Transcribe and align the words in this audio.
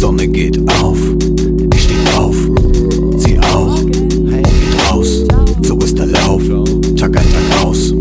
Sonne 0.00 0.26
geht 0.26 0.58
auf. 0.80 0.96
Ich 1.74 1.82
steh 1.82 2.16
auf, 2.16 2.34
sie 3.18 3.38
auch. 3.38 3.84
Geht 3.84 4.90
raus, 4.90 5.26
so 5.60 5.76
ist 5.76 5.98
der 5.98 6.06
Lauf. 6.06 6.40
Tag 6.96 7.18
ein, 7.18 7.26
Tag 7.26 7.66
aus. 7.66 7.92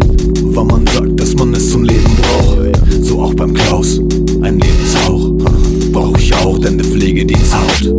Weil 0.42 0.64
man 0.64 0.88
sagt, 0.88 1.20
dass 1.20 1.36
man 1.36 1.54
es 1.54 1.70
zum 1.70 1.84
Leben 1.84 2.10
braucht. 2.22 3.04
So 3.04 3.22
auch 3.22 3.34
beim 3.34 3.54
Klaus, 3.54 4.00
ein 4.42 4.60
Lebenshauch. 4.60 5.30
Brauch 5.92 6.18
ich 6.18 6.34
auch, 6.36 6.58
denn 6.58 6.78
der 6.78 6.88
Pflegedienst 6.88 7.54
haut. 7.54 7.94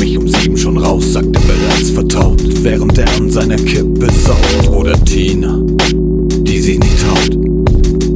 Mich 0.00 0.16
um 0.16 0.26
sieben 0.26 0.56
schon 0.56 0.78
raus, 0.78 1.12
sagt 1.12 1.26
der 1.26 1.40
bereits 1.40 1.90
vertaut. 1.90 2.42
Während 2.62 2.96
er 2.96 3.14
an 3.14 3.30
seiner 3.30 3.56
Kippe 3.56 4.06
saugt. 4.24 4.74
Oder 4.74 4.94
Tina, 5.04 5.60
die 6.44 6.60
sich 6.60 6.78
nicht 6.78 7.04
haut. 7.10 7.38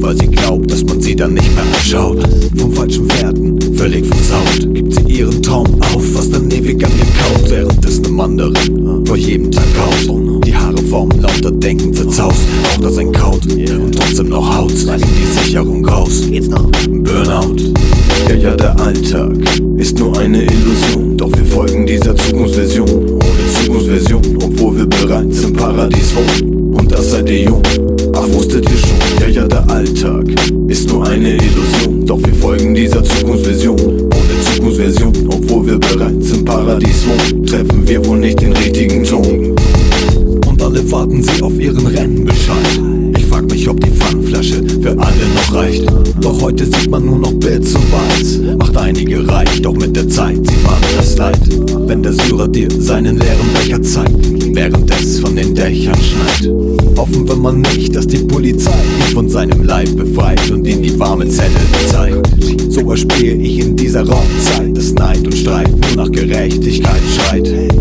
Weil 0.01 0.17
sie 0.17 0.27
glaubt, 0.27 0.71
dass 0.71 0.83
man 0.83 0.99
sie 0.99 1.15
dann 1.15 1.35
nicht 1.35 1.53
mehr 1.53 1.65
anschaut. 1.65 2.17
Vom 2.57 2.73
falschen 2.73 3.07
Werten, 3.21 3.61
völlig 3.75 4.07
verzerrt. 4.07 4.32
Anderen 8.23 9.05
vor 9.05 9.17
jedem 9.17 9.51
Tag 9.51 9.65
kaut. 9.75 10.45
Die 10.45 10.55
Haare 10.55 10.81
vom 10.89 11.09
lauter 11.19 11.51
Denken 11.51 11.93
zerzaust, 11.93 12.39
auch 12.63 12.81
das 12.81 12.97
ein 12.97 13.11
Kaut 13.11 13.45
und 13.45 13.95
trotzdem 13.95 14.29
noch 14.29 14.57
Haut, 14.57 14.71
in 14.71 14.77
die 14.77 15.43
Sicherung 15.43 15.85
raus. 15.85 16.23
Geht's 16.29 16.47
noch? 16.47 16.65
Burnout. 16.87 17.55
Ja, 18.29 18.35
ja, 18.35 18.55
der 18.55 18.79
Alltag 18.79 19.33
ist 19.77 19.99
nur 19.99 20.17
eine 20.17 20.43
Illusion. 20.43 21.17
Doch 21.17 21.31
wir 21.35 21.45
folgen 21.45 21.85
dieser 21.85 22.15
Zukunftsversion. 22.15 22.89
Ohne 22.89 23.21
Zukunftsversion, 23.61 24.21
obwohl 24.41 24.77
wir 24.77 24.85
bereits 24.85 25.43
im 25.43 25.53
Paradies 25.53 26.15
wohnen. 26.15 26.73
Und 26.73 26.91
das 26.91 27.11
seid 27.11 27.29
ihr 27.29 27.43
jung. 27.43 27.61
Ach, 28.15 28.27
wusstet 28.29 28.65
ihr 28.69 28.77
schon? 28.77 29.19
Ja, 29.19 29.41
ja, 29.41 29.47
der 29.47 29.69
Alltag 29.69 30.25
ist 30.67 30.87
nur 30.87 31.05
eine 31.05 31.35
Illusion. 31.35 32.05
Doch 32.05 32.19
wir 32.23 32.33
folgen 32.35 32.73
dieser 32.73 33.03
Zukunftsversion. 33.03 33.42
Wohl 38.13 38.19
nicht 38.19 38.41
den 38.41 38.53
richtigen 38.53 39.03
Ton. 39.03 39.55
Und 40.47 40.61
alle 40.61 40.91
warten 40.91 41.23
sie 41.23 41.41
auf 41.41 41.59
ihren 41.59 41.87
Rennbescheid. 41.87 42.79
Ich 43.17 43.25
frag 43.25 43.49
mich, 43.49 43.67
ob 43.67 43.79
die 43.79 43.89
Pfandflasche 43.89 44.61
für 44.81 44.91
alle 44.91 45.25
noch 45.35 45.55
reicht. 45.55 45.85
Doch 46.21 46.39
heute 46.39 46.63
sieht 46.63 46.91
man 46.91 47.07
nur 47.07 47.17
noch 47.17 47.33
Bits 47.33 47.73
und 47.73 47.85
Bytes. 47.89 48.39
Macht 48.59 48.77
einige 48.77 49.27
reich, 49.27 49.59
doch 49.63 49.73
mit 49.73 49.95
der 49.95 50.07
Zeit 50.09 50.35
sieht 50.35 50.63
man 50.63 50.75
das 50.95 51.17
Leid. 51.17 51.39
Wenn 51.87 52.03
der 52.03 52.13
Syrer 52.13 52.47
dir 52.47 52.67
seinen 52.69 53.17
leeren 53.17 53.47
Becher 53.55 53.81
zeigt, 53.81 54.55
während 54.55 54.91
es 54.91 55.19
von 55.19 55.35
den 55.35 55.55
Dächern 55.55 55.97
schneit. 55.97 56.53
Hoffen 56.95 57.27
wir 57.27 57.35
mal 57.35 57.53
nicht, 57.53 57.95
dass 57.95 58.05
die 58.05 58.19
Polizei 58.19 58.69
ihn 58.99 59.13
von 59.15 59.27
seinem 59.27 59.63
Leib 59.63 59.89
befreit 59.97 60.51
und 60.51 60.67
ihn 60.67 60.83
die 60.83 60.99
warme 60.99 61.27
Zelle 61.27 61.49
zeigt. 61.87 62.27
So 62.69 62.91
erspähe 62.91 63.33
ich 63.33 63.57
in 63.57 63.75
dieser 63.75 64.07
Raumzeit, 64.07 64.77
dass 64.77 64.93
Neid 64.93 65.25
und 65.25 65.35
Streit 65.35 65.71
nur 65.71 66.05
nach 66.05 66.11
Gerechtigkeit 66.11 67.01
schreit. 67.15 67.72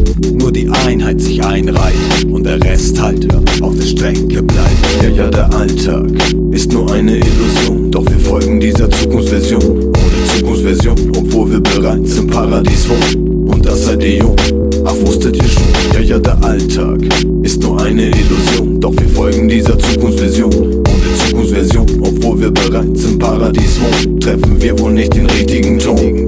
Die 0.52 0.68
Einheit 0.86 1.18
sich 1.18 1.42
einreiht 1.42 2.24
und 2.30 2.44
der 2.44 2.62
Rest 2.62 3.00
halt 3.00 3.26
auf 3.62 3.74
der 3.74 3.86
Strecke 3.86 4.42
bleibt. 4.42 5.02
Ja, 5.02 5.08
ja, 5.08 5.30
der 5.30 5.52
Alltag 5.54 6.10
ist 6.50 6.70
nur 6.72 6.92
eine 6.92 7.16
Illusion, 7.16 7.90
doch 7.90 8.04
wir 8.04 8.18
folgen 8.18 8.60
dieser 8.60 8.90
Zukunftsversion. 8.90 9.62
Ohne 9.62 10.26
Zukunftsversion, 10.36 11.12
obwohl 11.16 11.52
wir 11.52 11.60
bereits 11.60 12.16
im 12.18 12.26
Paradies 12.26 12.86
wohnen. 12.88 13.48
Und 13.48 13.64
das 13.64 13.86
seid 13.86 14.02
ihr 14.04 14.18
jung. 14.18 14.36
Ach, 14.84 14.94
wusstet 15.06 15.36
ihr 15.36 15.48
schon? 15.48 15.62
Ja, 15.94 16.00
ja, 16.00 16.18
der 16.18 16.44
Alltag 16.44 17.00
ist 17.42 17.62
nur 17.62 17.80
eine 17.80 18.08
Illusion, 18.08 18.78
doch 18.78 18.92
wir 18.92 19.08
folgen 19.08 19.48
dieser 19.48 19.78
Zukunftsversion. 19.78 20.52
Ohne 20.52 21.16
Zukunftsversion, 21.28 21.86
obwohl 22.02 22.40
wir 22.40 22.50
bereits 22.50 23.04
im 23.04 23.18
Paradies 23.18 23.80
wohnen, 23.80 24.20
treffen 24.20 24.60
wir 24.60 24.78
wohl 24.78 24.92
nicht 24.92 25.14
den 25.14 25.26
richtigen 25.26 25.78
Ton. 25.78 26.21